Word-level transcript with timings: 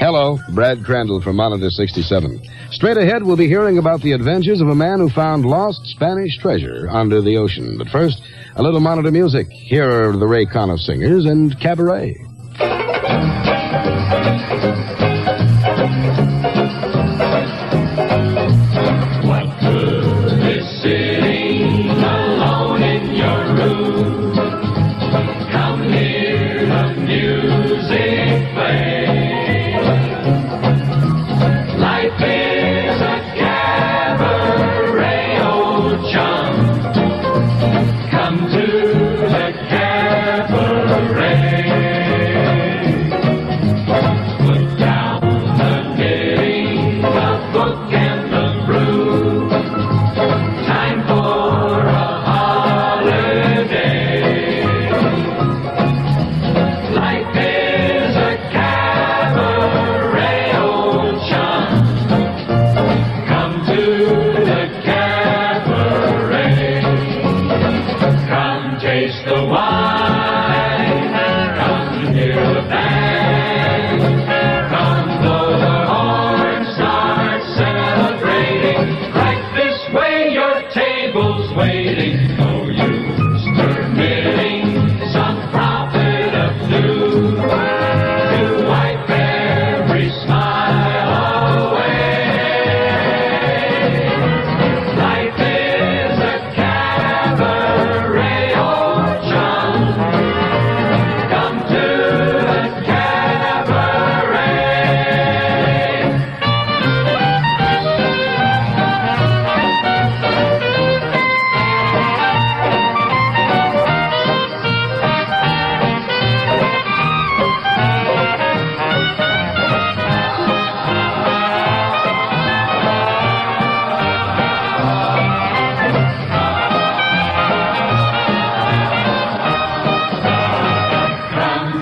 Hello, 0.00 0.38
Brad 0.54 0.84
Crandall 0.84 1.20
from 1.20 1.36
Monitor 1.36 1.70
67. 1.70 2.42
Straight 2.72 2.96
ahead, 2.96 3.22
we'll 3.22 3.36
be 3.36 3.46
hearing 3.46 3.78
about 3.78 4.00
the 4.00 4.12
adventures 4.12 4.60
of 4.60 4.68
a 4.68 4.74
man 4.74 4.98
who 4.98 5.08
found 5.10 5.44
lost 5.44 5.80
Spanish 5.86 6.38
treasure 6.38 6.88
under 6.90 7.20
the 7.20 7.36
ocean. 7.36 7.76
But 7.78 7.88
first, 7.88 8.20
a 8.56 8.62
little 8.62 8.80
Monitor 8.80 9.10
music. 9.10 9.48
Here 9.50 10.08
are 10.10 10.16
the 10.16 10.26
Ray 10.26 10.46
Conniff 10.46 10.80
Singers 10.80 11.24
and 11.24 11.58
Cabaret. 11.60 12.29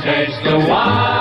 Taste 0.08 0.42
the 0.42 0.58
wine. 0.58 1.17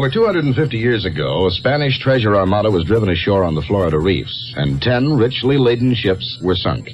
Over 0.00 0.08
250 0.08 0.78
years 0.78 1.04
ago, 1.04 1.46
a 1.46 1.50
Spanish 1.50 1.98
treasure 1.98 2.34
armada 2.34 2.70
was 2.70 2.86
driven 2.86 3.10
ashore 3.10 3.44
on 3.44 3.54
the 3.54 3.60
Florida 3.60 3.98
reefs, 3.98 4.54
and 4.56 4.80
ten 4.80 5.12
richly 5.12 5.58
laden 5.58 5.94
ships 5.94 6.38
were 6.40 6.54
sunk. 6.54 6.88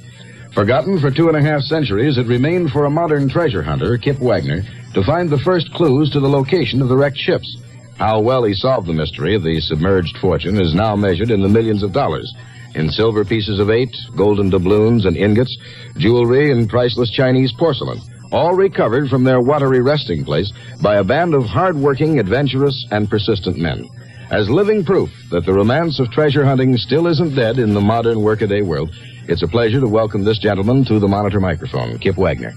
Forgotten 0.52 0.98
for 0.98 1.12
two 1.12 1.28
and 1.28 1.36
a 1.36 1.40
half 1.40 1.60
centuries, 1.60 2.18
it 2.18 2.26
remained 2.26 2.72
for 2.72 2.84
a 2.84 2.90
modern 2.90 3.28
treasure 3.28 3.62
hunter, 3.62 3.96
Kip 3.96 4.18
Wagner, 4.18 4.62
to 4.94 5.04
find 5.04 5.30
the 5.30 5.38
first 5.38 5.72
clues 5.74 6.10
to 6.10 6.18
the 6.18 6.28
location 6.28 6.82
of 6.82 6.88
the 6.88 6.96
wrecked 6.96 7.16
ships. 7.16 7.56
How 7.96 8.18
well 8.18 8.42
he 8.42 8.54
solved 8.54 8.88
the 8.88 8.92
mystery 8.92 9.36
of 9.36 9.44
the 9.44 9.60
submerged 9.60 10.18
fortune 10.18 10.60
is 10.60 10.74
now 10.74 10.96
measured 10.96 11.30
in 11.30 11.42
the 11.42 11.48
millions 11.48 11.84
of 11.84 11.92
dollars. 11.92 12.34
In 12.74 12.90
silver 12.90 13.24
pieces 13.24 13.60
of 13.60 13.70
eight, 13.70 13.94
golden 14.16 14.50
doubloons 14.50 15.06
and 15.06 15.16
ingots, 15.16 15.56
jewelry, 15.96 16.50
and 16.50 16.68
priceless 16.68 17.12
Chinese 17.12 17.52
porcelain 17.56 18.00
all 18.32 18.54
recovered 18.54 19.08
from 19.08 19.24
their 19.24 19.40
watery 19.40 19.80
resting 19.80 20.24
place 20.24 20.52
by 20.82 20.96
a 20.96 21.04
band 21.04 21.34
of 21.34 21.44
hard-working, 21.44 22.18
adventurous, 22.18 22.86
and 22.90 23.08
persistent 23.08 23.56
men. 23.56 23.88
As 24.30 24.50
living 24.50 24.84
proof 24.84 25.10
that 25.30 25.46
the 25.46 25.52
romance 25.52 26.00
of 26.00 26.10
treasure 26.10 26.44
hunting 26.44 26.76
still 26.76 27.06
isn't 27.06 27.34
dead 27.34 27.58
in 27.58 27.74
the 27.74 27.80
modern 27.80 28.22
workaday 28.22 28.62
world, 28.62 28.90
it's 29.28 29.42
a 29.42 29.48
pleasure 29.48 29.80
to 29.80 29.88
welcome 29.88 30.24
this 30.24 30.38
gentleman 30.38 30.84
to 30.86 30.98
the 30.98 31.08
monitor 31.08 31.40
microphone, 31.40 31.98
Kip 31.98 32.16
Wagner. 32.16 32.52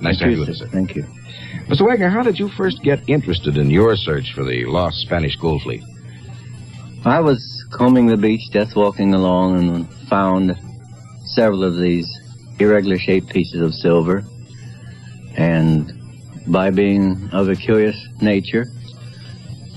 Nice 0.00 0.18
to 0.18 0.24
have 0.24 0.32
you 0.32 0.40
with 0.40 0.48
us, 0.48 0.58
sir. 0.58 0.66
Thank 0.68 0.96
you. 0.96 1.04
Mr. 1.66 1.86
Wagner, 1.86 2.08
how 2.08 2.22
did 2.22 2.38
you 2.38 2.48
first 2.48 2.82
get 2.82 3.00
interested 3.08 3.56
in 3.56 3.70
your 3.70 3.96
search 3.96 4.32
for 4.32 4.44
the 4.44 4.64
lost 4.66 4.98
Spanish 5.00 5.36
gold 5.36 5.62
fleet? 5.62 5.82
I 7.04 7.20
was 7.20 7.64
combing 7.72 8.06
the 8.06 8.16
beach, 8.16 8.50
just 8.52 8.76
walking 8.76 9.14
along, 9.14 9.58
and 9.58 9.92
found 10.08 10.56
several 11.24 11.64
of 11.64 11.78
these 11.78 12.08
irregular 12.58 12.98
shaped 12.98 13.28
pieces 13.28 13.60
of 13.60 13.74
silver. 13.74 14.24
And 15.36 15.92
by 16.46 16.70
being 16.70 17.30
of 17.32 17.48
a 17.48 17.56
curious 17.56 17.96
nature, 18.20 18.64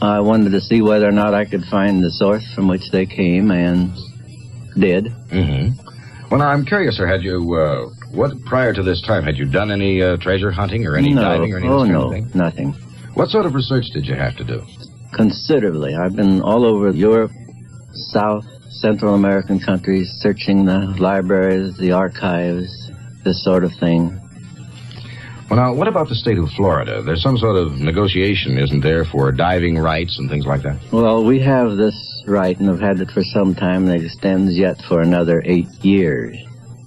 I 0.01 0.19
wanted 0.19 0.51
to 0.51 0.61
see 0.61 0.81
whether 0.81 1.07
or 1.07 1.11
not 1.11 1.33
I 1.33 1.45
could 1.45 1.63
find 1.65 2.03
the 2.03 2.11
source 2.11 2.45
from 2.53 2.67
which 2.67 2.91
they 2.91 3.05
came, 3.05 3.51
and 3.51 3.91
did. 4.77 5.05
Mm-hmm. 5.05 6.29
Well, 6.29 6.39
now, 6.39 6.49
I'm 6.49 6.65
curious, 6.65 6.97
sir, 6.97 7.07
had 7.07 7.23
you, 7.23 7.53
uh, 7.53 7.89
what, 8.11 8.31
prior 8.45 8.73
to 8.73 8.83
this 8.83 9.01
time, 9.01 9.23
had 9.23 9.37
you 9.37 9.45
done 9.45 9.71
any 9.71 10.01
uh, 10.01 10.17
treasure 10.17 10.51
hunting 10.51 10.85
or 10.85 10.97
any 10.97 11.13
no, 11.13 11.21
diving 11.21 11.53
or 11.53 11.57
any 11.59 11.67
oh 11.67 11.83
no, 11.83 12.07
of 12.07 12.11
thing? 12.11 12.31
nothing. 12.33 12.73
What 13.13 13.29
sort 13.29 13.45
of 13.45 13.53
research 13.53 13.85
did 13.93 14.05
you 14.05 14.15
have 14.15 14.35
to 14.37 14.43
do? 14.43 14.61
Considerably. 15.13 15.95
I've 15.95 16.15
been 16.15 16.41
all 16.41 16.65
over 16.65 16.89
Europe, 16.91 17.31
South, 17.93 18.45
Central 18.69 19.13
American 19.13 19.59
countries, 19.59 20.09
searching 20.19 20.65
the 20.65 20.95
libraries, 20.99 21.77
the 21.77 21.91
archives, 21.93 22.91
this 23.23 23.43
sort 23.43 23.63
of 23.63 23.71
thing. 23.79 24.19
Well, 25.49 25.59
now, 25.59 25.73
what 25.75 25.87
about 25.87 26.09
the 26.09 26.15
state 26.15 26.39
of 26.39 26.49
Florida? 26.51 27.03
There's 27.03 27.21
some 27.21 27.37
sort 27.37 27.55
of 27.55 27.79
negotiation, 27.79 28.57
isn't 28.57 28.81
there, 28.81 29.05
for 29.05 29.31
diving 29.31 29.77
rights 29.77 30.17
and 30.17 30.27
things 30.29 30.45
like 30.45 30.63
that? 30.63 30.79
Well, 30.91 31.23
we 31.23 31.39
have 31.41 31.77
this 31.77 32.23
right 32.25 32.57
and 32.59 32.67
have 32.67 32.79
had 32.79 32.99
it 32.99 33.11
for 33.11 33.23
some 33.23 33.53
time, 33.53 33.87
and 33.87 34.01
it 34.01 34.05
extends 34.05 34.57
yet 34.57 34.81
for 34.89 35.01
another 35.01 35.43
eight 35.45 35.67
years. 35.83 36.35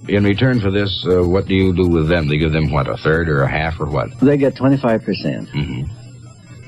In 0.09 0.25
return 0.25 0.59
for 0.59 0.71
this, 0.71 1.05
uh, 1.07 1.23
what 1.23 1.47
do 1.47 1.55
you 1.55 1.73
do 1.73 1.87
with 1.87 2.09
them? 2.09 2.27
They 2.27 2.37
give 2.37 2.51
them, 2.51 2.71
what, 2.71 2.89
a 2.89 2.97
third 2.97 3.29
or 3.29 3.43
a 3.43 3.49
half 3.49 3.79
or 3.79 3.85
what? 3.85 4.19
They 4.19 4.37
get 4.37 4.55
25%. 4.55 5.03
Mm-hmm. 5.05 5.98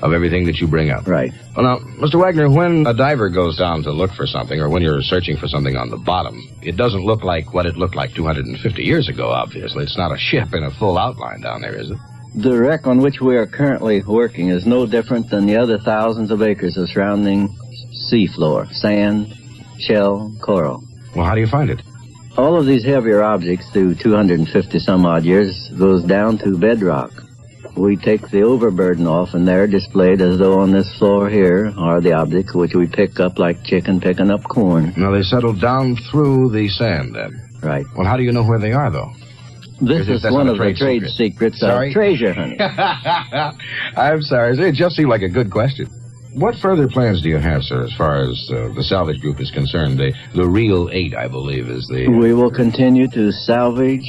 Of 0.02 0.12
everything 0.12 0.46
that 0.46 0.56
you 0.56 0.66
bring 0.66 0.90
up. 0.90 1.06
Right. 1.06 1.32
Well, 1.56 1.64
now, 1.64 1.78
Mr. 2.00 2.20
Wagner, 2.20 2.50
when 2.50 2.86
a 2.88 2.92
diver 2.92 3.28
goes 3.28 3.56
down 3.56 3.84
to 3.84 3.92
look 3.92 4.10
for 4.12 4.26
something, 4.26 4.60
or 4.60 4.68
when 4.68 4.82
you're 4.82 5.00
searching 5.00 5.36
for 5.36 5.46
something 5.46 5.76
on 5.76 5.90
the 5.90 5.96
bottom, 5.96 6.36
it 6.60 6.76
doesn't 6.76 7.04
look 7.04 7.22
like 7.22 7.54
what 7.54 7.66
it 7.66 7.76
looked 7.76 7.94
like 7.94 8.12
250 8.12 8.82
years 8.82 9.08
ago, 9.08 9.30
obviously. 9.30 9.84
It's 9.84 9.96
not 9.96 10.10
a 10.10 10.18
ship 10.18 10.54
in 10.54 10.64
a 10.64 10.72
full 10.72 10.98
outline 10.98 11.40
down 11.40 11.60
there, 11.60 11.76
is 11.76 11.92
it? 11.92 11.98
The 12.34 12.58
wreck 12.58 12.86
on 12.86 12.98
which 12.98 13.20
we 13.20 13.36
are 13.36 13.46
currently 13.46 14.02
working 14.02 14.48
is 14.48 14.66
no 14.66 14.86
different 14.86 15.30
than 15.30 15.46
the 15.46 15.56
other 15.56 15.78
thousands 15.78 16.32
of 16.32 16.42
acres 16.42 16.76
of 16.76 16.88
surrounding 16.88 17.48
seafloor, 18.10 18.72
sand, 18.72 19.32
shell, 19.78 20.34
coral. 20.40 20.82
Well, 21.14 21.26
how 21.26 21.34
do 21.34 21.40
you 21.40 21.46
find 21.46 21.70
it? 21.70 21.80
All 22.36 22.56
of 22.58 22.64
these 22.64 22.84
heavier 22.84 23.22
objects 23.22 23.68
through 23.70 23.96
250 23.96 24.78
some 24.78 25.04
odd 25.04 25.24
years 25.24 25.70
goes 25.78 26.02
down 26.02 26.38
to 26.38 26.56
bedrock. 26.56 27.12
We 27.76 27.96
take 27.96 28.28
the 28.30 28.42
overburden 28.42 29.06
off 29.06 29.34
and 29.34 29.48
they're 29.48 29.66
displayed 29.66 30.20
as 30.20 30.38
though 30.38 30.60
on 30.60 30.72
this 30.72 30.94
floor 30.98 31.28
here 31.28 31.72
are 31.78 32.00
the 32.00 32.12
objects 32.12 32.54
which 32.54 32.74
we 32.74 32.86
pick 32.86 33.18
up 33.18 33.38
like 33.38 33.64
chicken 33.64 34.00
picking 34.00 34.30
up 34.30 34.42
corn. 34.44 34.92
Now, 34.96 35.10
they 35.10 35.22
settle 35.22 35.54
down 35.54 35.96
through 36.10 36.50
the 36.50 36.68
sand, 36.68 37.14
then. 37.14 37.48
Right. 37.62 37.86
Well, 37.96 38.06
how 38.06 38.16
do 38.16 38.22
you 38.24 38.32
know 38.32 38.44
where 38.44 38.58
they 38.58 38.72
are, 38.72 38.90
though? 38.90 39.10
This 39.80 40.06
Is 40.08 40.22
one 40.30 40.48
of 40.48 40.54
a 40.54 40.58
the 40.58 40.64
trade 40.64 40.76
trade 40.76 41.02
secret. 41.06 41.54
secrets 41.54 41.60
Sorry? 41.60 41.88
of 41.88 41.92
treasure 41.94 42.32
hunting. 42.34 42.60
I'm 43.96 44.22
sorry. 44.22 44.56
It 44.58 44.74
just 44.74 44.94
seemed 44.96 45.08
like 45.08 45.22
a 45.22 45.28
good 45.28 45.50
question. 45.50 45.86
What 46.34 46.54
further 46.56 46.88
plans 46.88 47.20
do 47.20 47.28
you 47.28 47.38
have, 47.38 47.62
sir, 47.62 47.84
as 47.84 47.92
far 47.94 48.22
as 48.22 48.48
uh, 48.50 48.72
the 48.74 48.82
salvage 48.84 49.20
group 49.20 49.40
is 49.40 49.50
concerned? 49.50 49.98
The 49.98 50.12
the 50.34 50.48
real 50.48 50.88
eight, 50.92 51.14
I 51.14 51.26
believe, 51.28 51.68
is 51.68 51.86
the. 51.88 52.08
We 52.08 52.32
will 52.32 52.50
continue 52.50 53.06
to 53.08 53.32
salvage, 53.32 54.08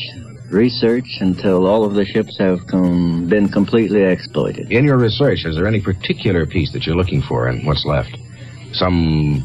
research 0.53 1.17
until 1.19 1.67
all 1.67 1.83
of 1.83 1.95
the 1.95 2.05
ships 2.05 2.37
have 2.37 2.65
com- 2.67 3.27
been 3.27 3.49
completely 3.49 4.03
exploited. 4.03 4.71
In 4.71 4.85
your 4.85 4.97
research, 4.97 5.43
is 5.45 5.55
there 5.55 5.67
any 5.67 5.81
particular 5.81 6.45
piece 6.45 6.71
that 6.73 6.85
you're 6.85 6.95
looking 6.95 7.21
for 7.21 7.47
and 7.47 7.65
what's 7.65 7.85
left? 7.85 8.17
Some 8.71 9.43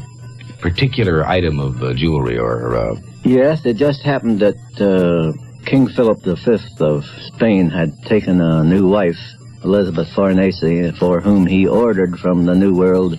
particular 0.59 1.25
item 1.25 1.59
of 1.59 1.81
uh, 1.81 1.93
jewelry 1.93 2.37
or. 2.37 2.75
Uh, 2.75 2.95
Yes, 3.25 3.65
it 3.65 3.75
just 3.75 4.01
happened 4.01 4.39
that 4.39 4.55
uh, 4.79 5.33
King 5.65 5.87
Philip 5.89 6.23
V 6.23 6.57
of 6.79 7.03
Spain 7.33 7.69
had 7.69 7.91
taken 8.03 8.39
a 8.39 8.63
new 8.63 8.87
wife, 8.87 9.19
Elizabeth 9.63 10.07
Farnese, 10.15 10.97
for 10.97 11.19
whom 11.19 11.45
he 11.45 11.67
ordered 11.67 12.17
from 12.19 12.45
the 12.45 12.55
New 12.55 12.73
World 12.75 13.17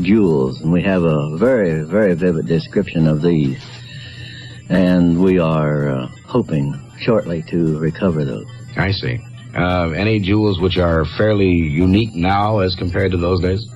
jewels. 0.00 0.60
And 0.60 0.72
we 0.72 0.82
have 0.82 1.04
a 1.04 1.36
very, 1.36 1.82
very 1.84 2.14
vivid 2.14 2.46
description 2.46 3.06
of 3.06 3.22
these. 3.22 3.62
And 4.68 5.22
we 5.22 5.38
are 5.38 5.88
uh, 5.90 6.08
hoping 6.26 6.74
shortly 7.00 7.44
to 7.50 7.78
recover 7.78 8.24
those. 8.24 8.46
I 8.76 8.90
see. 8.90 9.18
Uh, 9.54 9.90
any 9.90 10.20
jewels 10.20 10.60
which 10.60 10.76
are 10.76 11.04
fairly 11.16 11.48
unique 11.48 12.14
now 12.14 12.58
as 12.58 12.74
compared 12.76 13.12
to 13.12 13.16
those 13.16 13.40
days? 13.40 13.66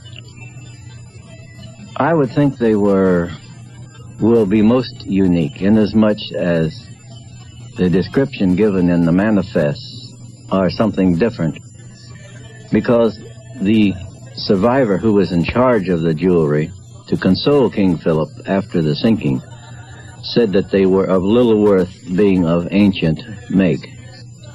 I 1.97 2.15
would 2.15 2.31
think 2.35 2.59
they 2.59 2.75
were 2.75 3.31
will 4.21 4.45
be 4.47 4.61
most 4.61 5.07
unique 5.07 5.63
inasmuch 5.63 6.19
as 6.37 6.79
the 7.79 7.89
description 7.89 8.55
given 8.55 8.91
in 8.91 9.07
the 9.07 9.13
manifests 9.13 10.13
are 10.51 10.69
something 10.69 11.19
different 11.19 11.59
because 12.71 13.19
the 13.63 13.95
survivor 14.35 14.99
who 14.99 15.15
was 15.15 15.33
in 15.33 15.45
charge 15.45 15.89
of 15.89 16.03
the 16.03 16.15
jewelry 16.15 16.71
to 17.09 17.17
console 17.17 17.71
King 17.71 17.97
Philip 17.97 18.29
after 18.47 18.83
the 18.83 18.95
sinking 18.95 19.41
said 20.33 20.53
that 20.53 20.71
they 20.71 20.87
were 20.87 21.05
of 21.05 21.23
little 21.23 21.63
worth 21.63 21.91
being 22.17 22.47
of 22.47 22.69
ancient 22.71 23.21
make. 23.51 23.81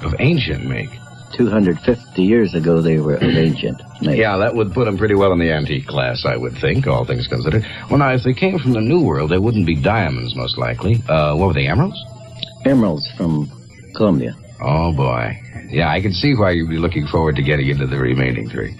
Of 0.02 0.14
ancient 0.18 0.64
make. 0.64 0.90
250 1.36 2.22
years 2.22 2.54
ago 2.54 2.80
they 2.80 2.98
were 2.98 3.16
of 3.16 3.22
ancient 3.22 3.80
make. 4.00 4.18
Yeah, 4.18 4.36
that 4.38 4.54
would 4.54 4.72
put 4.72 4.84
them 4.86 4.96
pretty 4.96 5.14
well 5.14 5.32
in 5.32 5.38
the 5.38 5.52
antique 5.52 5.86
class, 5.86 6.24
I 6.24 6.36
would 6.36 6.54
think, 6.60 6.86
all 6.86 7.04
things 7.04 7.26
considered. 7.26 7.64
Well, 7.90 7.98
now, 7.98 8.12
if 8.12 8.22
they 8.22 8.34
came 8.34 8.58
from 8.58 8.72
the 8.72 8.80
New 8.80 9.04
World, 9.04 9.30
they 9.30 9.38
wouldn't 9.38 9.66
be 9.66 9.80
diamonds, 9.80 10.34
most 10.34 10.58
likely. 10.58 11.02
Uh, 11.08 11.34
what 11.36 11.48
were 11.48 11.54
they, 11.54 11.66
emeralds? 11.66 12.02
Emeralds 12.64 13.08
from 13.16 13.50
Colombia. 13.94 14.34
Oh, 14.60 14.92
boy. 14.92 15.38
Yeah, 15.68 15.90
I 15.90 16.00
can 16.00 16.12
see 16.12 16.34
why 16.34 16.52
you'd 16.52 16.70
be 16.70 16.78
looking 16.78 17.06
forward 17.06 17.36
to 17.36 17.42
getting 17.42 17.68
into 17.68 17.86
the 17.86 17.98
remaining 17.98 18.48
three. 18.48 18.74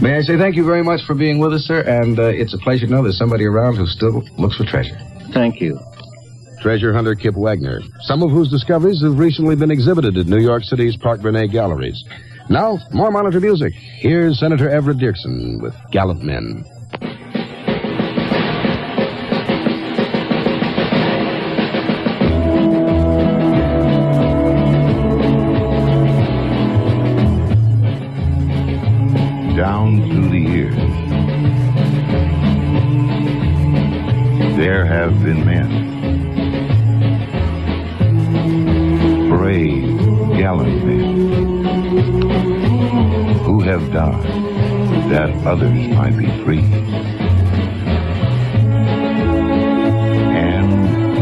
May 0.00 0.16
I 0.16 0.20
say 0.22 0.38
thank 0.38 0.54
you 0.54 0.64
very 0.64 0.82
much 0.82 1.00
for 1.06 1.14
being 1.14 1.38
with 1.40 1.52
us, 1.52 1.62
sir, 1.62 1.80
and 1.80 2.18
uh, 2.18 2.28
it's 2.28 2.54
a 2.54 2.58
pleasure 2.58 2.86
to 2.86 2.92
know 2.92 3.02
there's 3.02 3.18
somebody 3.18 3.44
around 3.44 3.76
who 3.76 3.86
still 3.86 4.22
looks 4.38 4.56
for 4.56 4.64
treasure. 4.64 4.96
Thank 5.32 5.60
you. 5.60 5.78
Treasure 6.60 6.92
hunter 6.92 7.14
Kip 7.14 7.34
Wagner, 7.36 7.80
some 8.02 8.22
of 8.22 8.30
whose 8.30 8.50
discoveries 8.50 9.02
have 9.02 9.18
recently 9.18 9.56
been 9.56 9.70
exhibited 9.70 10.16
at 10.16 10.26
New 10.26 10.40
York 10.40 10.64
City's 10.64 10.96
Parke-Bernet 10.96 11.50
galleries. 11.50 12.02
Now, 12.50 12.78
more 12.92 13.10
monitor 13.10 13.40
music. 13.40 13.72
Here's 13.74 14.40
Senator 14.40 14.68
Everett 14.68 14.98
Dirksen 14.98 15.60
with 15.60 15.74
Gallant 15.92 16.22
Men. 16.22 16.64
Have 43.92 44.22
that 45.10 45.30
others 45.46 45.88
might 45.88 46.16
be 46.16 46.26
free. 46.44 46.64
And 50.34 50.68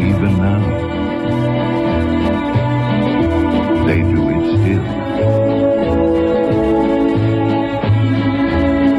even 0.05 0.37
now, 0.39 0.63
they 3.87 4.01
do 4.03 4.31
it 4.31 4.45
still. 4.59 5.07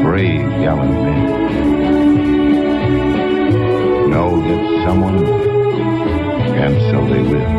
brave, 0.02 0.48
gallant 0.60 0.90
men 0.90 1.22
know 4.10 4.40
that 4.40 4.62
someone 4.86 5.18
and 6.58 6.74
so 6.90 6.98
they 7.12 7.22
will. 7.22 7.52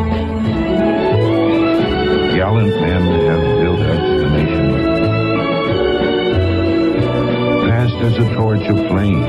Gallant 2.34 2.74
men 2.80 3.19
torch 8.50 8.68
of 8.68 8.76
flame. 8.88 9.22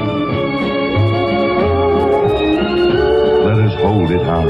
Let 3.45 3.59
us 3.59 3.79
hold 3.81 4.09
it 4.09 4.23
high 4.23 4.47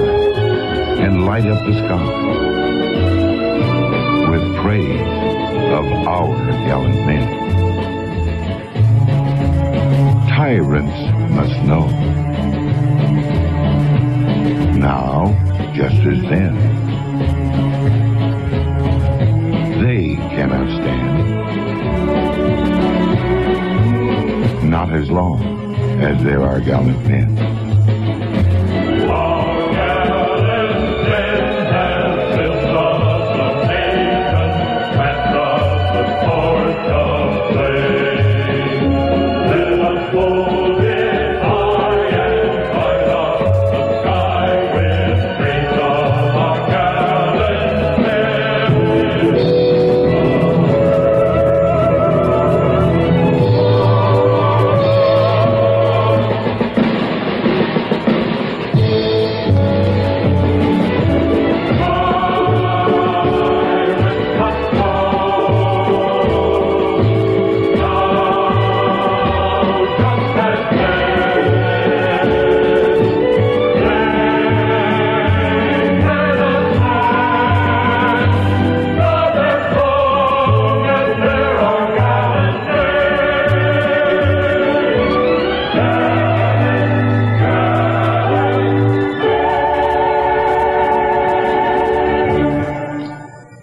and 1.03 1.25
light 1.25 1.45
up 1.45 1.59
the 1.65 1.73
sky 1.73 2.05
with 4.29 4.55
praise 4.63 5.01
of 5.73 5.85
our 6.07 6.37
gallant 6.65 7.05
men 7.05 7.27
tyrants 10.29 11.10
as 26.11 26.23
there 26.23 26.41
are 26.41 26.59
gallant 26.59 27.07
men. 27.07 27.40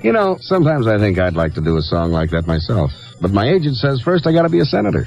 You 0.09 0.15
know, 0.15 0.38
sometimes 0.41 0.87
I 0.87 0.97
think 0.97 1.19
I'd 1.19 1.35
like 1.35 1.53
to 1.53 1.61
do 1.61 1.77
a 1.77 1.83
song 1.83 2.12
like 2.12 2.31
that 2.31 2.47
myself. 2.47 2.93
But 3.21 3.31
my 3.31 3.47
agent 3.47 3.77
says 3.77 4.00
first 4.00 4.27
I 4.27 4.33
gotta 4.33 4.49
be 4.49 4.59
a 4.59 4.65
senator. 4.65 5.07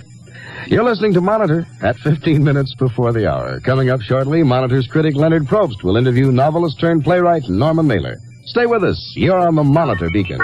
You're 0.67 0.83
listening 0.83 1.11
to 1.13 1.21
Monitor 1.21 1.65
at 1.81 1.97
15 1.97 2.43
minutes 2.43 2.75
before 2.75 3.11
the 3.11 3.27
hour. 3.27 3.59
Coming 3.61 3.89
up 3.89 4.01
shortly, 4.01 4.43
Monitor's 4.43 4.85
critic 4.85 5.15
Leonard 5.15 5.47
Probst 5.47 5.83
will 5.83 5.97
interview 5.97 6.31
novelist 6.31 6.79
turned 6.79 7.03
playwright 7.03 7.49
Norman 7.49 7.87
Mailer. 7.87 8.17
Stay 8.45 8.67
with 8.67 8.83
us. 8.83 9.13
You're 9.15 9.39
on 9.39 9.55
the 9.55 9.63
Monitor 9.63 10.07
Beacon. 10.13 10.39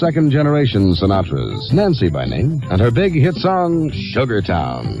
Second 0.00 0.32
generation 0.32 0.92
Sinatras, 0.92 1.72
Nancy 1.72 2.10
by 2.10 2.24
name, 2.24 2.60
and 2.68 2.80
her 2.80 2.90
big 2.90 3.12
hit 3.12 3.36
song, 3.36 3.92
Sugar 3.92 4.42
Town. 4.42 5.00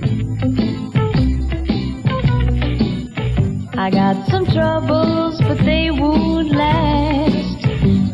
I 3.76 3.90
got 3.90 4.26
some 4.28 4.46
troubles, 4.46 5.40
but 5.40 5.58
they 5.64 5.90
won't 5.90 6.52
last. 6.52 7.66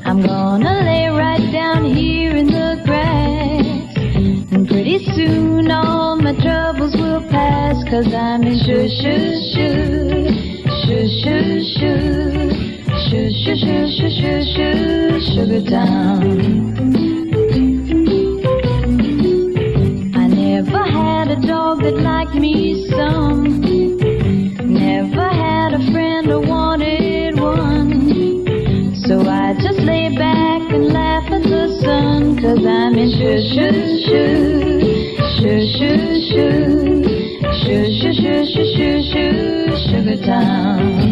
I'm 0.06 0.22
gonna 0.22 0.80
lay 0.82 1.08
right 1.08 1.52
down 1.52 1.84
here 1.84 2.34
in 2.34 2.46
the 2.46 2.80
grass. 2.86 3.96
And 4.50 4.66
pretty 4.66 5.04
soon 5.14 5.70
all 5.70 6.16
my 6.16 6.32
troubles 6.32 6.96
will 6.96 7.20
pass, 7.28 7.76
cause 7.90 8.12
I'm 8.14 8.42
in 8.42 8.58
shoo 8.64 8.88
shoo. 8.88 9.40
Shoo 9.54 10.09
Sugar 15.40 15.70
town. 15.70 16.38
I 20.14 20.26
never 20.26 20.84
had 20.84 21.30
a 21.30 21.40
dog 21.46 21.80
that 21.82 21.96
liked 21.96 22.34
me 22.34 22.86
some. 22.90 23.62
Never 24.68 25.28
had 25.28 25.72
a 25.72 25.92
friend 25.92 26.30
or 26.30 26.40
wanted 26.40 27.40
one. 27.40 28.94
So 29.06 29.22
I 29.26 29.54
just 29.54 29.78
lay 29.80 30.14
back 30.14 30.60
and 30.74 30.88
laugh 30.92 31.24
at 31.32 31.42
the 31.44 31.68
sun. 31.80 32.36
Cause 32.38 32.62
I'm 32.62 32.98
in 32.98 33.08
shoo 33.16 33.40
shoo 33.54 33.96
shoo. 34.04 34.60
Shoo 35.40 35.60
shoo 35.78 36.20
shoo. 36.28 37.00
Shoo 37.64 37.84
shoo 37.96 38.12
shoo 38.12 38.44
shoo 38.44 38.66
shoo 38.76 38.96
shoo. 39.10 39.76
Sugar 39.88 40.20
town. 40.22 41.09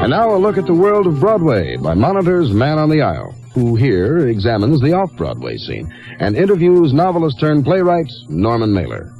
And 0.00 0.10
now 0.10 0.34
a 0.34 0.38
look 0.38 0.56
at 0.56 0.66
the 0.66 0.74
world 0.74 1.06
of 1.06 1.20
Broadway 1.20 1.76
by 1.76 1.94
Monitor's 1.94 2.50
Man 2.50 2.78
on 2.78 2.88
the 2.88 3.02
Aisle, 3.02 3.34
who 3.54 3.74
here 3.74 4.28
examines 4.28 4.80
the 4.80 4.92
off 4.92 5.14
Broadway 5.16 5.56
scene 5.56 5.92
and 6.18 6.36
interviews 6.36 6.92
novelist 6.92 7.40
turned 7.40 7.64
playwright 7.64 8.10
Norman 8.28 8.72
Mailer. 8.72 9.17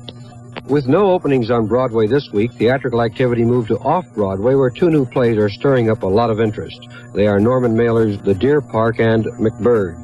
With 0.68 0.86
no 0.86 1.12
openings 1.12 1.50
on 1.50 1.66
Broadway 1.66 2.08
this 2.08 2.28
week, 2.30 2.52
theatrical 2.52 3.00
activity 3.00 3.42
moved 3.42 3.68
to 3.68 3.78
off 3.78 4.04
Broadway, 4.14 4.54
where 4.54 4.68
two 4.68 4.90
new 4.90 5.06
plays 5.06 5.38
are 5.38 5.48
stirring 5.48 5.88
up 5.88 6.02
a 6.02 6.06
lot 6.06 6.28
of 6.28 6.40
interest. 6.40 6.78
They 7.14 7.26
are 7.26 7.40
Norman 7.40 7.74
Mailer's 7.74 8.18
The 8.18 8.34
Deer 8.34 8.60
Park 8.60 9.00
and 9.00 9.24
MacBird. 9.40 9.96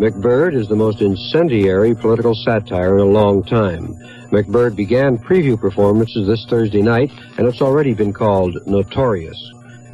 MacBird 0.00 0.56
is 0.56 0.66
the 0.66 0.74
most 0.74 1.02
incendiary 1.02 1.94
political 1.94 2.34
satire 2.34 2.98
in 2.98 3.00
a 3.00 3.10
long 3.10 3.44
time. 3.44 3.94
MacBird 4.32 4.74
began 4.74 5.18
preview 5.18 5.58
performances 5.58 6.26
this 6.26 6.44
Thursday 6.50 6.82
night, 6.82 7.12
and 7.38 7.46
it's 7.46 7.62
already 7.62 7.94
been 7.94 8.12
called 8.12 8.58
notorious. 8.66 9.38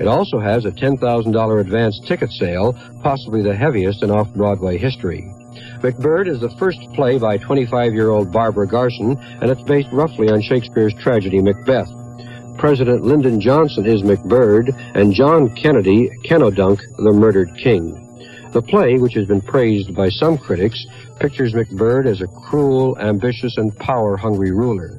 It 0.00 0.08
also 0.08 0.40
has 0.40 0.64
a 0.64 0.70
$10,000 0.70 1.60
advance 1.60 2.00
ticket 2.06 2.32
sale, 2.32 2.72
possibly 3.02 3.42
the 3.42 3.54
heaviest 3.54 4.02
in 4.02 4.10
off 4.10 4.32
Broadway 4.32 4.78
history. 4.78 5.30
MacBird 5.84 6.28
is 6.28 6.40
the 6.40 6.48
first 6.56 6.80
play 6.94 7.18
by 7.18 7.36
25 7.36 7.92
year 7.92 8.08
old 8.08 8.32
Barbara 8.32 8.66
Garson, 8.66 9.18
and 9.42 9.50
it's 9.50 9.60
based 9.64 9.92
roughly 9.92 10.30
on 10.30 10.40
Shakespeare's 10.40 10.94
tragedy 10.94 11.42
Macbeth. 11.42 11.90
President 12.56 13.02
Lyndon 13.02 13.38
Johnson 13.38 13.84
is 13.84 14.00
MacBird, 14.00 14.72
and 14.94 15.12
John 15.12 15.54
Kennedy, 15.54 16.08
Ken 16.24 16.42
O'Dunc, 16.42 16.80
the 16.96 17.12
murdered 17.12 17.50
king. 17.62 18.00
The 18.52 18.62
play, 18.62 18.96
which 18.96 19.12
has 19.12 19.26
been 19.26 19.42
praised 19.42 19.94
by 19.94 20.08
some 20.08 20.38
critics, 20.38 20.86
pictures 21.20 21.52
MacBird 21.52 22.06
as 22.06 22.22
a 22.22 22.28
cruel, 22.28 22.98
ambitious, 22.98 23.58
and 23.58 23.76
power 23.76 24.16
hungry 24.16 24.52
ruler. 24.52 24.98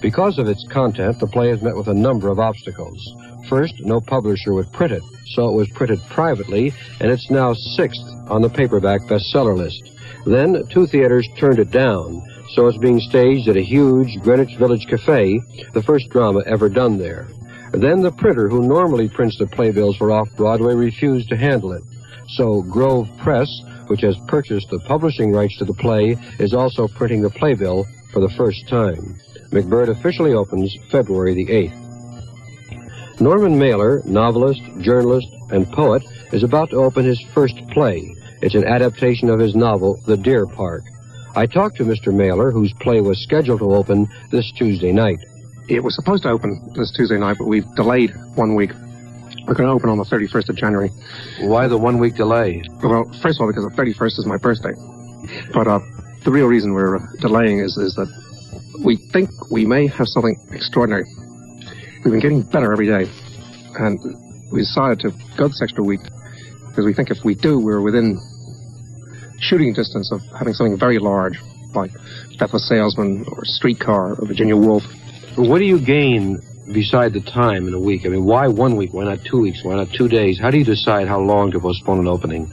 Because 0.00 0.38
of 0.38 0.48
its 0.48 0.66
content, 0.68 1.18
the 1.18 1.26
play 1.26 1.48
has 1.48 1.60
met 1.60 1.76
with 1.76 1.88
a 1.88 1.94
number 1.94 2.28
of 2.28 2.38
obstacles. 2.38 3.14
First, 3.48 3.80
no 3.80 4.00
publisher 4.00 4.54
would 4.54 4.72
print 4.72 4.92
it, 4.92 5.02
so 5.26 5.48
it 5.48 5.56
was 5.56 5.68
printed 5.70 6.00
privately, 6.08 6.72
and 7.00 7.10
it's 7.10 7.30
now 7.30 7.54
sixth 7.54 8.04
on 8.28 8.42
the 8.42 8.48
paperback 8.48 9.00
bestseller 9.02 9.56
list. 9.56 9.90
Then, 10.24 10.64
two 10.68 10.86
theaters 10.86 11.28
turned 11.38 11.58
it 11.58 11.70
down, 11.70 12.22
so 12.50 12.66
it's 12.66 12.78
being 12.78 13.00
staged 13.00 13.48
at 13.48 13.56
a 13.56 13.62
huge 13.62 14.20
Greenwich 14.20 14.56
Village 14.56 14.86
cafe, 14.86 15.40
the 15.74 15.82
first 15.82 16.10
drama 16.10 16.42
ever 16.46 16.68
done 16.68 16.98
there. 16.98 17.26
Then 17.72 18.00
the 18.00 18.12
printer 18.12 18.48
who 18.48 18.66
normally 18.66 19.08
prints 19.08 19.38
the 19.38 19.46
playbills 19.46 19.96
for 19.96 20.10
off-Broadway 20.10 20.74
refused 20.74 21.28
to 21.30 21.36
handle 21.36 21.72
it. 21.72 21.82
So 22.28 22.62
Grove 22.62 23.08
Press, 23.18 23.48
which 23.88 24.02
has 24.02 24.16
purchased 24.26 24.70
the 24.70 24.80
publishing 24.80 25.32
rights 25.32 25.58
to 25.58 25.64
the 25.64 25.74
play, 25.74 26.16
is 26.38 26.54
also 26.54 26.88
printing 26.88 27.22
the 27.22 27.30
playbill 27.30 27.86
for 28.12 28.20
the 28.20 28.30
first 28.36 28.68
time. 28.68 29.18
MacBird 29.50 29.88
officially 29.88 30.34
opens 30.34 30.76
February 30.90 31.34
the 31.34 31.46
8th. 31.46 33.20
Norman 33.20 33.58
Mailer, 33.58 34.02
novelist, 34.04 34.60
journalist, 34.80 35.28
and 35.50 35.70
poet, 35.72 36.02
is 36.32 36.42
about 36.42 36.70
to 36.70 36.76
open 36.76 37.04
his 37.04 37.20
first 37.34 37.56
play. 37.68 38.14
It's 38.42 38.54
an 38.54 38.64
adaptation 38.64 39.28
of 39.30 39.40
his 39.40 39.56
novel, 39.56 40.00
The 40.06 40.16
Deer 40.16 40.46
Park. 40.46 40.84
I 41.34 41.46
talked 41.46 41.76
to 41.78 41.84
Mr. 41.84 42.14
Mailer, 42.14 42.50
whose 42.50 42.72
play 42.74 43.00
was 43.00 43.22
scheduled 43.22 43.60
to 43.60 43.74
open 43.74 44.08
this 44.30 44.52
Tuesday 44.56 44.92
night. 44.92 45.18
It 45.68 45.82
was 45.82 45.94
supposed 45.94 46.22
to 46.22 46.30
open 46.30 46.72
this 46.74 46.92
Tuesday 46.96 47.18
night, 47.18 47.36
but 47.38 47.46
we've 47.46 47.66
delayed 47.74 48.12
one 48.34 48.54
week. 48.54 48.72
We're 49.46 49.54
going 49.54 49.68
to 49.68 49.72
open 49.72 49.90
on 49.90 49.98
the 49.98 50.04
31st 50.04 50.50
of 50.50 50.56
January. 50.56 50.90
Why 51.40 51.68
the 51.68 51.78
one 51.78 51.98
week 51.98 52.14
delay? 52.14 52.62
Well, 52.82 53.04
first 53.22 53.38
of 53.38 53.42
all, 53.42 53.48
because 53.48 53.64
the 53.64 53.82
31st 53.82 54.18
is 54.18 54.26
my 54.26 54.36
birthday. 54.36 54.74
But 55.52 55.66
uh, 55.66 55.80
the 56.24 56.30
real 56.30 56.46
reason 56.46 56.72
we're 56.72 56.96
uh, 56.96 57.06
delaying 57.20 57.60
is, 57.60 57.76
is 57.76 57.94
that 57.94 58.08
we 58.84 58.96
think 59.12 59.30
we 59.50 59.64
may 59.64 59.86
have 59.86 60.06
something 60.08 60.38
extraordinary. 60.52 61.04
We've 62.04 62.12
been 62.12 62.20
getting 62.20 62.42
better 62.42 62.72
every 62.72 62.86
day. 62.86 63.10
And 63.78 63.98
we 64.50 64.60
decided 64.60 65.00
to 65.00 65.10
go 65.36 65.48
this 65.48 65.60
extra 65.62 65.84
week 65.84 66.00
because 66.68 66.84
we 66.84 66.94
think 66.94 67.10
if 67.10 67.24
we 67.24 67.34
do, 67.34 67.58
we're 67.58 67.80
within 67.80 68.20
shooting 69.40 69.72
distance 69.72 70.12
of 70.12 70.20
having 70.38 70.54
something 70.54 70.78
very 70.78 70.98
large, 70.98 71.38
like 71.74 71.92
Death 72.38 72.50
of 72.50 72.54
a 72.54 72.58
Salesman 72.58 73.24
or 73.28 73.44
Streetcar 73.44 74.14
or 74.14 74.26
Virginia 74.26 74.56
Woolf. 74.56 74.84
What 75.36 75.58
do 75.58 75.64
you 75.64 75.80
gain 75.80 76.40
beside 76.72 77.12
the 77.12 77.20
time 77.20 77.68
in 77.68 77.74
a 77.74 77.80
week? 77.80 78.04
I 78.04 78.08
mean, 78.08 78.24
why 78.24 78.48
one 78.48 78.76
week? 78.76 78.92
Why 78.92 79.04
not 79.04 79.24
two 79.24 79.40
weeks? 79.40 79.62
Why 79.62 79.76
not 79.76 79.92
two 79.92 80.08
days? 80.08 80.38
How 80.38 80.50
do 80.50 80.58
you 80.58 80.64
decide 80.64 81.08
how 81.08 81.20
long 81.20 81.50
to 81.52 81.60
postpone 81.60 82.00
an 82.00 82.08
opening? 82.08 82.50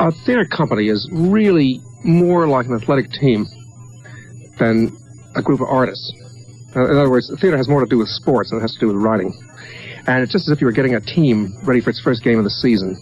Uh, 0.00 0.08
a 0.08 0.12
theater 0.24 0.44
company 0.44 0.88
is 0.88 1.08
really 1.12 1.80
more 2.04 2.46
like 2.46 2.66
an 2.66 2.74
athletic 2.74 3.10
team 3.12 3.46
than 4.58 4.96
a 5.34 5.42
group 5.42 5.60
of 5.60 5.68
artists. 5.68 6.12
Uh, 6.74 6.90
In 6.90 6.96
other 6.96 7.10
words, 7.10 7.30
theater 7.40 7.56
has 7.56 7.68
more 7.68 7.80
to 7.80 7.86
do 7.86 7.98
with 7.98 8.08
sports 8.08 8.50
than 8.50 8.58
it 8.58 8.62
has 8.62 8.72
to 8.74 8.80
do 8.80 8.86
with 8.88 8.96
writing. 8.96 9.32
And 10.06 10.22
it's 10.22 10.32
just 10.32 10.48
as 10.48 10.52
if 10.56 10.60
you 10.60 10.66
were 10.66 10.72
getting 10.72 10.94
a 10.94 11.00
team 11.00 11.56
ready 11.64 11.80
for 11.80 11.90
its 11.90 12.00
first 12.00 12.24
game 12.24 12.38
of 12.38 12.44
the 12.44 12.50
season. 12.50 12.96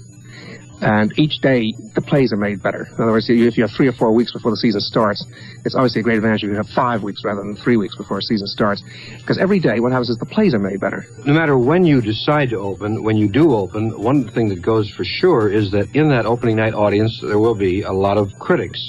And 0.82 1.12
each 1.18 1.40
day, 1.42 1.74
the 1.94 2.00
plays 2.00 2.32
are 2.32 2.38
made 2.38 2.62
better. 2.62 2.86
In 2.86 3.02
other 3.02 3.12
words, 3.12 3.28
if 3.28 3.56
you 3.58 3.64
have 3.64 3.70
three 3.76 3.86
or 3.86 3.92
four 3.92 4.12
weeks 4.12 4.32
before 4.32 4.50
the 4.50 4.56
season 4.56 4.80
starts, 4.80 5.24
it's 5.66 5.74
obviously 5.74 6.00
a 6.00 6.02
great 6.04 6.16
advantage 6.16 6.42
if 6.42 6.48
you 6.48 6.56
have 6.56 6.68
five 6.74 7.02
weeks 7.02 7.22
rather 7.22 7.42
than 7.42 7.54
three 7.56 7.76
weeks 7.76 7.94
before 7.96 8.18
a 8.18 8.22
season 8.22 8.46
starts. 8.46 8.82
Because 9.18 9.36
every 9.36 9.60
day, 9.60 9.80
what 9.80 9.92
happens 9.92 10.08
is 10.08 10.16
the 10.16 10.24
plays 10.24 10.54
are 10.54 10.58
made 10.58 10.80
better. 10.80 11.04
No 11.26 11.34
matter 11.34 11.58
when 11.58 11.84
you 11.84 12.00
decide 12.00 12.48
to 12.50 12.58
open, 12.58 13.02
when 13.02 13.18
you 13.18 13.28
do 13.28 13.52
open, 13.54 14.02
one 14.02 14.26
thing 14.30 14.48
that 14.48 14.62
goes 14.62 14.90
for 14.90 15.04
sure 15.04 15.52
is 15.52 15.70
that 15.72 15.94
in 15.94 16.08
that 16.08 16.24
opening 16.24 16.56
night 16.56 16.72
audience, 16.72 17.20
there 17.20 17.38
will 17.38 17.54
be 17.54 17.82
a 17.82 17.92
lot 17.92 18.16
of 18.16 18.30
critics. 18.38 18.80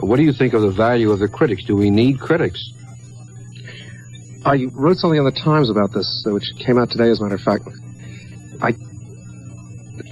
What 0.00 0.16
do 0.16 0.22
you 0.22 0.32
think 0.32 0.54
of 0.54 0.62
the 0.62 0.72
value 0.72 1.10
of 1.10 1.18
the 1.18 1.28
critics? 1.28 1.62
Do 1.64 1.76
we 1.76 1.90
need 1.90 2.20
critics? 2.20 2.72
I 4.44 4.66
wrote 4.74 4.96
something 4.96 5.18
in 5.18 5.24
the 5.24 5.32
Times 5.32 5.70
about 5.70 5.92
this, 5.92 6.24
uh, 6.26 6.32
which 6.32 6.44
came 6.64 6.78
out 6.78 6.90
today, 6.90 7.08
as 7.08 7.20
a 7.20 7.22
matter 7.22 7.36
of 7.36 7.40
fact. 7.40 7.64
I, 8.60 8.76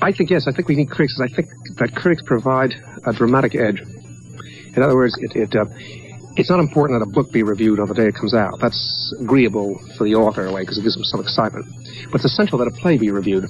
I 0.00 0.12
think 0.12 0.30
yes. 0.30 0.48
I 0.48 0.52
think 0.52 0.68
we 0.68 0.76
need 0.76 0.90
critics. 0.90 1.20
I 1.20 1.28
think 1.28 1.48
that 1.78 1.94
critics 1.94 2.22
provide 2.24 2.72
a 3.04 3.12
dramatic 3.12 3.54
edge. 3.54 3.82
In 4.74 4.82
other 4.82 4.96
words, 4.96 5.14
it, 5.20 5.36
it 5.36 5.54
uh, 5.54 5.66
it's 6.36 6.48
not 6.48 6.60
important 6.60 6.98
that 6.98 7.06
a 7.06 7.12
book 7.12 7.30
be 7.30 7.42
reviewed 7.42 7.78
on 7.78 7.88
the 7.88 7.94
day 7.94 8.06
it 8.08 8.14
comes 8.14 8.32
out. 8.32 8.58
That's 8.58 9.14
agreeable 9.20 9.78
for 9.98 10.04
the 10.04 10.14
author 10.14 10.42
in 10.42 10.48
a 10.48 10.52
way 10.52 10.62
because 10.62 10.78
it 10.78 10.82
gives 10.82 10.94
them 10.94 11.04
some 11.04 11.20
excitement. 11.20 11.66
But 12.10 12.16
it's 12.16 12.32
essential 12.32 12.56
that 12.58 12.68
a 12.68 12.70
play 12.70 12.96
be 12.96 13.10
reviewed 13.10 13.44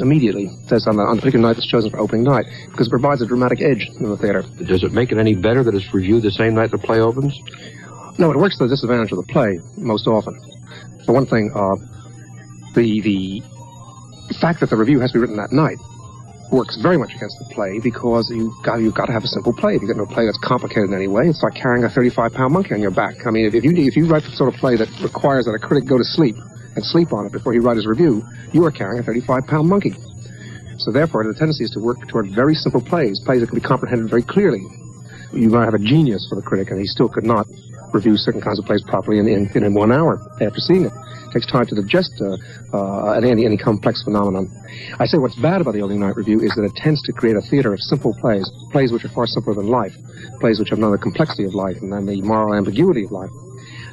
immediately. 0.00 0.50
Says 0.66 0.86
on 0.88 0.96
the 0.96 1.02
on 1.02 1.16
the 1.16 1.22
particular 1.22 1.46
night 1.46 1.54
that's 1.54 1.70
chosen 1.70 1.90
for 1.90 2.00
opening 2.00 2.24
night 2.24 2.46
because 2.72 2.88
it 2.88 2.90
provides 2.90 3.22
a 3.22 3.26
dramatic 3.26 3.62
edge 3.62 3.88
in 4.00 4.10
the 4.10 4.16
theater. 4.16 4.42
Does 4.66 4.82
it 4.82 4.92
make 4.92 5.12
it 5.12 5.18
any 5.18 5.34
better 5.34 5.62
that 5.62 5.74
it's 5.74 5.94
reviewed 5.94 6.24
the 6.24 6.32
same 6.32 6.54
night 6.54 6.72
the 6.72 6.78
play 6.78 6.98
opens? 6.98 7.38
No, 8.16 8.30
it 8.30 8.36
works 8.36 8.56
to 8.58 8.64
the 8.64 8.70
disadvantage 8.70 9.10
of 9.10 9.18
the 9.18 9.32
play 9.32 9.58
most 9.76 10.06
often. 10.06 10.38
For 11.04 11.12
one 11.12 11.26
thing, 11.26 11.50
uh, 11.54 11.76
the 12.74 13.00
the 13.00 13.42
fact 14.40 14.60
that 14.60 14.70
the 14.70 14.76
review 14.76 15.00
has 15.00 15.10
to 15.12 15.18
be 15.18 15.20
written 15.20 15.36
that 15.36 15.52
night 15.52 15.78
works 16.52 16.78
very 16.80 16.96
much 16.96 17.10
against 17.14 17.36
the 17.38 17.48
play 17.52 17.80
because 17.82 18.30
you've 18.30 18.54
got 18.62 18.78
you've 18.78 18.94
got 18.94 19.06
to 19.06 19.12
have 19.12 19.24
a 19.24 19.26
simple 19.26 19.52
play. 19.52 19.74
If 19.74 19.82
you've 19.82 19.90
got 19.90 19.98
no 19.98 20.06
play 20.06 20.26
that's 20.26 20.38
complicated 20.38 20.90
in 20.90 20.94
any 20.94 21.08
way, 21.08 21.26
it's 21.26 21.42
like 21.42 21.54
carrying 21.54 21.82
a 21.82 21.90
35 21.90 22.32
pound 22.32 22.54
monkey 22.54 22.74
on 22.74 22.80
your 22.80 22.94
back. 22.94 23.26
I 23.26 23.30
mean, 23.30 23.46
if, 23.46 23.54
if 23.54 23.64
you 23.64 23.74
if 23.74 23.96
you 23.96 24.06
write 24.06 24.22
the 24.22 24.30
sort 24.30 24.52
of 24.52 24.58
play 24.60 24.76
that 24.76 24.88
requires 25.02 25.46
that 25.46 25.52
a 25.52 25.58
critic 25.58 25.88
go 25.88 25.98
to 25.98 26.04
sleep 26.04 26.36
and 26.76 26.84
sleep 26.84 27.12
on 27.12 27.26
it 27.26 27.32
before 27.32 27.52
he 27.52 27.58
writes 27.58 27.78
his 27.78 27.86
review, 27.86 28.22
you 28.52 28.64
are 28.64 28.70
carrying 28.70 29.00
a 29.00 29.02
35 29.02 29.46
pound 29.46 29.68
monkey. 29.68 29.94
So 30.78 30.90
therefore, 30.90 31.24
the 31.24 31.34
tendency 31.34 31.64
is 31.64 31.70
to 31.72 31.80
work 31.80 31.98
toward 32.08 32.30
very 32.30 32.54
simple 32.54 32.80
plays, 32.80 33.20
plays 33.24 33.40
that 33.40 33.48
can 33.50 33.58
be 33.58 33.64
comprehended 33.64 34.10
very 34.10 34.22
clearly. 34.22 34.62
You 35.32 35.48
might 35.50 35.64
have 35.64 35.74
a 35.74 35.78
genius 35.82 36.26
for 36.28 36.36
the 36.36 36.42
critic, 36.42 36.70
and 36.70 36.78
he 36.78 36.86
still 36.86 37.08
could 37.08 37.24
not 37.24 37.46
review 37.94 38.16
certain 38.16 38.40
kinds 38.40 38.58
of 38.58 38.64
plays 38.66 38.82
properly 38.82 39.18
in, 39.18 39.28
in, 39.28 39.48
in 39.54 39.74
one 39.74 39.92
hour 39.92 40.18
after 40.40 40.58
seeing 40.58 40.84
it. 40.84 40.92
It 40.92 41.32
takes 41.32 41.46
time 41.46 41.66
to 41.66 41.74
digest 41.74 42.12
uh, 42.20 42.36
uh, 42.76 43.12
any, 43.12 43.46
any 43.46 43.56
complex 43.56 44.02
phenomenon. 44.02 44.50
I 44.98 45.06
say 45.06 45.18
what's 45.18 45.38
bad 45.40 45.60
about 45.60 45.74
the 45.74 45.80
opening 45.80 46.00
night 46.00 46.16
review 46.16 46.40
is 46.40 46.52
that 46.54 46.62
it 46.62 46.74
tends 46.76 47.02
to 47.02 47.12
create 47.12 47.36
a 47.36 47.42
theater 47.42 47.72
of 47.72 47.80
simple 47.80 48.14
plays, 48.20 48.50
plays 48.70 48.92
which 48.92 49.04
are 49.04 49.08
far 49.08 49.26
simpler 49.26 49.54
than 49.54 49.68
life, 49.68 49.94
plays 50.40 50.58
which 50.58 50.70
have 50.70 50.78
none 50.78 50.92
of 50.92 50.98
the 50.98 51.02
complexity 51.02 51.44
of 51.44 51.54
life 51.54 51.76
and 51.80 51.92
then 51.92 52.06
the 52.06 52.20
moral 52.22 52.54
ambiguity 52.54 53.04
of 53.04 53.12
life. 53.12 53.30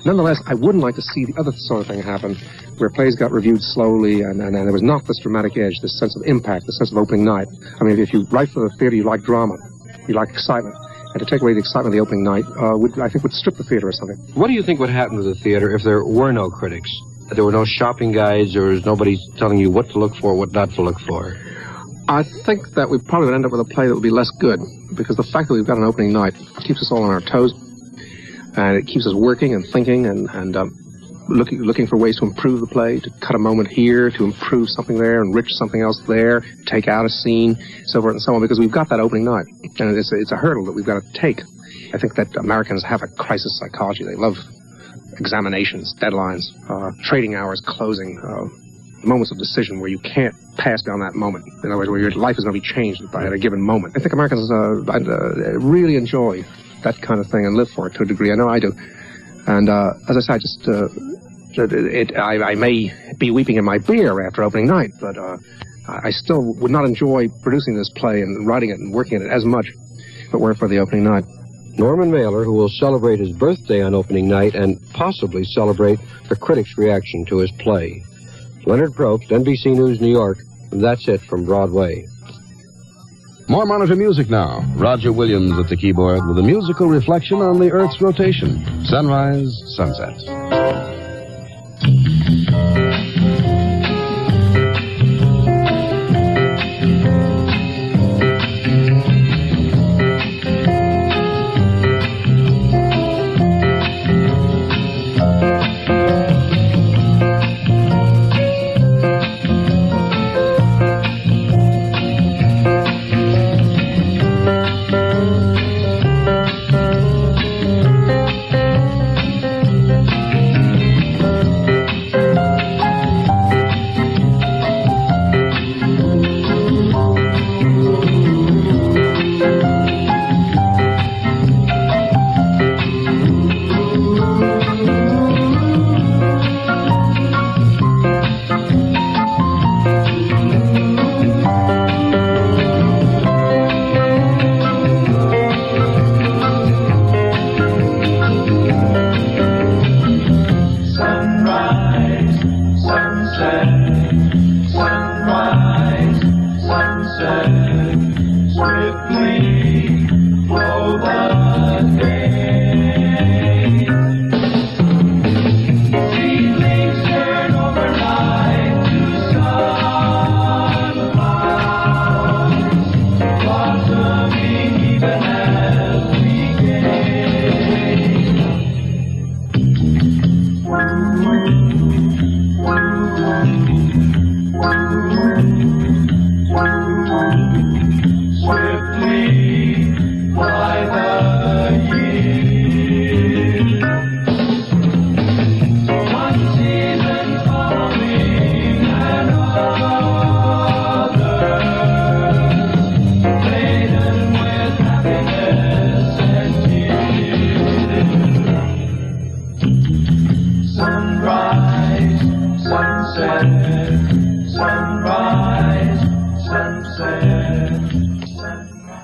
Nonetheless, 0.03 0.41
I 0.47 0.55
wouldn't 0.55 0.83
like 0.83 0.95
to 0.95 1.01
see 1.01 1.25
the 1.25 1.37
other 1.39 1.51
sort 1.53 1.81
of 1.81 1.87
thing 1.87 2.01
happen, 2.01 2.35
where 2.77 2.89
plays 2.89 3.15
got 3.15 3.31
reviewed 3.31 3.61
slowly 3.61 4.21
and, 4.21 4.41
and, 4.41 4.55
and 4.55 4.65
there 4.65 4.73
was 4.73 4.81
not 4.81 5.05
this 5.05 5.19
dramatic 5.19 5.57
edge, 5.57 5.77
this 5.81 5.97
sense 5.99 6.15
of 6.15 6.23
impact, 6.25 6.65
this 6.65 6.77
sense 6.77 6.91
of 6.91 6.97
opening 6.97 7.23
night. 7.23 7.47
I 7.79 7.83
mean, 7.83 7.99
if 7.99 8.11
you 8.11 8.25
write 8.31 8.49
for 8.49 8.67
the 8.67 8.75
theater, 8.77 8.95
you 8.95 9.03
like 9.03 9.21
drama, 9.21 9.57
you 10.07 10.15
like 10.15 10.29
excitement. 10.29 10.75
And 11.13 11.19
to 11.19 11.25
take 11.25 11.41
away 11.41 11.53
the 11.53 11.59
excitement 11.59 11.87
of 11.87 11.93
the 11.93 11.99
opening 11.99 12.23
night, 12.23 12.45
uh, 12.55 12.77
would, 12.77 12.97
I 12.99 13.09
think 13.09 13.23
would 13.23 13.33
strip 13.33 13.55
the 13.55 13.63
theater 13.63 13.89
of 13.89 13.95
something. 13.95 14.17
What 14.33 14.47
do 14.47 14.53
you 14.53 14.63
think 14.63 14.79
would 14.79 14.89
happen 14.89 15.17
to 15.17 15.23
the 15.23 15.35
theater 15.35 15.75
if 15.75 15.83
there 15.83 16.03
were 16.03 16.31
no 16.31 16.49
critics? 16.49 16.89
If 17.29 17.35
there 17.35 17.45
were 17.45 17.51
no 17.51 17.65
shopping 17.65 18.11
guides, 18.11 18.55
or 18.55 18.71
is 18.71 18.85
nobody 18.85 19.17
telling 19.37 19.57
you 19.57 19.69
what 19.71 19.89
to 19.89 19.99
look 19.99 20.15
for, 20.15 20.35
what 20.35 20.51
not 20.51 20.71
to 20.71 20.81
look 20.81 20.99
for? 21.07 21.37
I 22.07 22.23
think 22.45 22.75
that 22.75 22.89
we 22.89 22.99
probably 22.99 23.27
would 23.27 23.35
end 23.35 23.45
up 23.45 23.51
with 23.51 23.61
a 23.61 23.65
play 23.65 23.87
that 23.87 23.93
would 23.93 24.03
be 24.03 24.09
less 24.09 24.31
good 24.39 24.59
because 24.95 25.15
the 25.15 25.23
fact 25.31 25.47
that 25.47 25.53
we've 25.53 25.65
got 25.65 25.77
an 25.77 25.83
opening 25.83 26.11
night 26.11 26.33
keeps 26.59 26.81
us 26.81 26.91
all 26.91 27.03
on 27.03 27.09
our 27.09 27.21
toes, 27.21 27.53
and 28.57 28.75
it 28.75 28.85
keeps 28.87 29.07
us 29.07 29.13
working 29.15 29.53
and 29.53 29.65
thinking 29.71 30.07
and 30.07 30.29
and 30.31 30.55
um, 30.57 30.75
looking 31.27 31.61
looking 31.61 31.87
for 31.87 31.97
ways 31.97 32.17
to 32.19 32.25
improve 32.25 32.59
the 32.59 32.67
play, 32.67 32.99
to 32.99 33.09
cut 33.21 33.35
a 33.35 33.39
moment 33.39 33.69
here, 33.69 34.11
to 34.11 34.23
improve 34.23 34.69
something 34.69 34.97
there, 34.97 35.21
enrich 35.21 35.49
something 35.49 35.81
else 35.81 36.01
there, 36.07 36.41
take 36.65 36.87
out 36.87 37.05
a 37.05 37.09
scene, 37.09 37.55
so 37.85 38.01
forth 38.01 38.13
and 38.13 38.21
so 38.21 38.33
on. 38.35 38.41
Because 38.41 38.59
we've 38.59 38.71
got 38.71 38.89
that 38.89 38.99
opening 38.99 39.25
night, 39.25 39.45
and 39.79 39.97
it's 39.97 40.11
a, 40.11 40.19
it's 40.19 40.31
a 40.31 40.37
hurdle 40.37 40.65
that 40.65 40.73
we've 40.73 40.85
got 40.85 41.01
to 41.01 41.19
take. 41.19 41.41
I 41.93 41.97
think 41.97 42.15
that 42.15 42.35
Americans 42.37 42.83
have 42.83 43.01
a 43.01 43.07
crisis 43.07 43.59
psychology. 43.59 44.03
They 44.03 44.15
love 44.15 44.35
examinations, 45.17 45.93
deadlines, 46.01 46.43
uh, 46.69 46.91
trading 47.03 47.35
hours, 47.35 47.61
closing. 47.65 48.19
Uh, 48.19 48.49
moments 49.03 49.31
of 49.31 49.37
decision 49.37 49.79
where 49.79 49.89
you 49.89 49.99
can't 49.99 50.35
pass 50.57 50.81
beyond 50.83 51.01
that 51.01 51.15
moment. 51.15 51.45
In 51.63 51.71
other 51.71 51.77
words, 51.77 51.89
where 51.89 51.99
your 51.99 52.11
life 52.11 52.37
is 52.37 52.43
going 52.43 52.53
to 52.53 52.61
be 52.61 52.73
changed 52.73 53.01
by 53.11 53.25
at 53.25 53.33
a 53.33 53.37
given 53.37 53.61
moment. 53.61 53.95
I 53.97 53.99
think 53.99 54.13
Americans 54.13 54.49
uh, 54.51 54.85
uh, 54.85 55.57
really 55.59 55.95
enjoy 55.95 56.43
that 56.83 57.01
kind 57.01 57.19
of 57.19 57.27
thing 57.27 57.45
and 57.45 57.55
live 57.55 57.69
for 57.69 57.87
it 57.87 57.93
to 57.95 58.03
a 58.03 58.05
degree. 58.05 58.31
I 58.31 58.35
know 58.35 58.49
I 58.49 58.59
do. 58.59 58.73
And 59.47 59.69
uh, 59.69 59.93
as 60.09 60.17
I 60.17 60.19
say, 60.19 60.33
I 60.33 60.37
just 60.37 60.67
uh, 60.67 60.87
it, 61.53 62.15
I, 62.15 62.51
I 62.51 62.55
may 62.55 62.91
be 63.17 63.31
weeping 63.31 63.57
in 63.57 63.65
my 63.65 63.77
beer 63.77 64.25
after 64.25 64.43
opening 64.43 64.67
night, 64.67 64.91
but 64.99 65.17
uh, 65.17 65.37
I 65.87 66.07
I 66.07 66.11
still 66.11 66.53
would 66.55 66.71
not 66.71 66.85
enjoy 66.85 67.27
producing 67.41 67.75
this 67.75 67.89
play 67.95 68.21
and 68.21 68.47
writing 68.47 68.69
it 68.69 68.79
and 68.79 68.93
working 68.93 69.17
at 69.17 69.23
it 69.23 69.31
as 69.31 69.45
much 69.45 69.67
if 69.67 70.33
it 70.33 70.39
weren't 70.39 70.57
for 70.57 70.67
the 70.67 70.79
opening 70.79 71.03
night. 71.03 71.25
Norman 71.77 72.11
Mailer, 72.11 72.43
who 72.43 72.53
will 72.53 72.69
celebrate 72.69 73.19
his 73.19 73.31
birthday 73.31 73.81
on 73.81 73.95
opening 73.95 74.27
night 74.27 74.55
and 74.55 74.79
possibly 74.93 75.43
celebrate 75.43 75.99
the 76.29 76.35
critics' 76.35 76.77
reaction 76.77 77.25
to 77.25 77.37
his 77.37 77.51
play. 77.59 78.03
Leonard 78.65 78.91
Probst, 78.91 79.29
NBC 79.29 79.75
News, 79.77 79.99
New 80.01 80.11
York. 80.11 80.37
That's 80.71 81.07
it 81.07 81.21
from 81.21 81.45
Broadway. 81.45 82.05
More 83.51 83.65
monitor 83.65 83.97
music 83.97 84.29
now. 84.29 84.61
Roger 84.77 85.11
Williams 85.11 85.51
at 85.59 85.67
the 85.67 85.75
keyboard 85.75 86.25
with 86.25 86.39
a 86.39 86.41
musical 86.41 86.87
reflection 86.87 87.41
on 87.41 87.59
the 87.59 87.69
Earth's 87.69 88.01
rotation. 88.01 88.63
Sunrise, 88.85 89.61
sunset. 89.75 90.50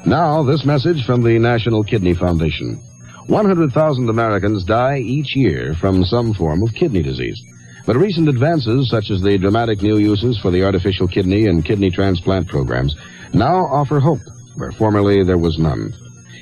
Now, 0.08 0.42
this 0.42 0.64
message 0.64 1.06
from 1.06 1.22
the 1.22 1.38
National 1.38 1.84
Kidney 1.84 2.14
Foundation. 2.14 2.82
100,000 3.26 4.08
Americans 4.08 4.64
die 4.64 5.00
each 5.00 5.36
year 5.36 5.76
from 5.82 6.06
some 6.06 6.34
form 6.34 6.64
of 6.64 6.74
kidney 6.74 7.04
disease. 7.04 7.38
But 7.86 7.98
recent 7.98 8.30
advances, 8.30 8.90
such 8.90 9.12
as 9.12 9.22
the 9.22 9.38
dramatic 9.38 9.82
new 9.82 9.98
uses 9.98 10.40
for 10.40 10.50
the 10.50 10.64
artificial 10.64 11.10
kidney 11.10 11.48
and 11.48 11.66
kidney 11.66 11.92
transplant 11.92 12.48
programs, 12.48 12.96
now 13.34 13.66
offer 13.66 14.00
hope 14.00 14.22
where 14.56 14.72
formerly 14.72 15.26
there 15.26 15.38
was 15.38 15.60
none. 15.60 15.94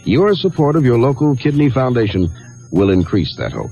Your 0.04 0.36
support 0.36 0.75
of 0.75 0.86
your 0.86 0.99
local 0.99 1.36
kidney 1.36 1.71
foundation 1.71 2.30
will 2.71 2.91
increase 2.91 3.36
that 3.38 3.51
hope. 3.51 3.71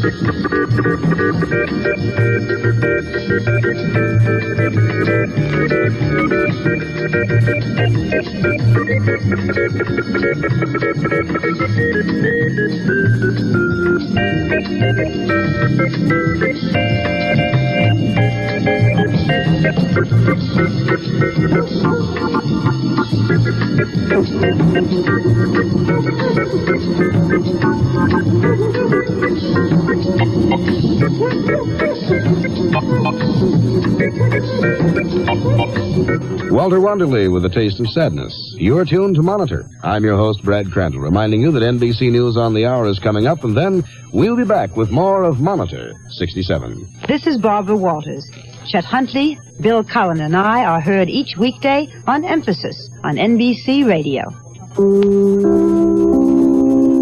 The 0.00 0.38
Walter 36.68 36.86
Wanderley 36.86 37.32
with 37.32 37.46
a 37.46 37.48
taste 37.48 37.80
of 37.80 37.86
sadness. 37.86 38.54
You're 38.58 38.84
tuned 38.84 39.14
to 39.14 39.22
Monitor. 39.22 39.64
I'm 39.82 40.04
your 40.04 40.18
host, 40.18 40.44
Brad 40.44 40.70
Crandall, 40.70 41.00
reminding 41.00 41.40
you 41.40 41.50
that 41.52 41.62
NBC 41.62 42.12
News 42.12 42.36
on 42.36 42.52
the 42.52 42.66
Hour 42.66 42.86
is 42.90 42.98
coming 42.98 43.26
up, 43.26 43.42
and 43.42 43.56
then 43.56 43.82
we'll 44.12 44.36
be 44.36 44.44
back 44.44 44.76
with 44.76 44.90
more 44.90 45.24
of 45.24 45.40
Monitor 45.40 45.94
67. 46.10 46.86
This 47.08 47.26
is 47.26 47.38
Barbara 47.38 47.74
Walters. 47.74 48.30
Chet 48.66 48.84
Huntley, 48.84 49.38
Bill 49.62 49.82
Cullen, 49.82 50.20
and 50.20 50.36
I 50.36 50.66
are 50.66 50.82
heard 50.82 51.08
each 51.08 51.38
weekday 51.38 51.88
on 52.06 52.22
Emphasis 52.22 52.90
on 53.02 53.16
NBC 53.16 53.88
Radio. 53.88 54.28